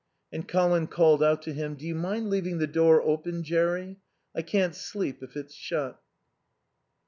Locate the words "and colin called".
0.33-1.21